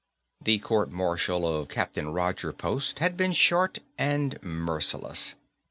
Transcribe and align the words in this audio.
The 0.43 0.57
court 0.57 0.89
martial 0.91 1.47
of 1.47 1.69
Captain 1.69 2.11
Roger 2.11 2.51
Post 2.51 2.97
had 2.97 3.15
been 3.15 3.33
short 3.33 3.77
and 3.99 4.41
merciless. 4.41 5.35